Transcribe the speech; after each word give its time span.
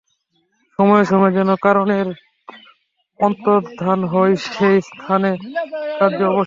সময়ে 0.79 1.05
সময়ে 1.05 1.33
যেন 1.33 1.49
কারণের 1.61 2.07
অন্তর্ধান 3.19 3.99
হয়, 4.03 4.33
সেই 4.47 4.77
স্থানে 4.81 5.31
কার্য 5.99 6.21
অবশিষ্ট 6.21 6.29
থাকে। 6.29 6.39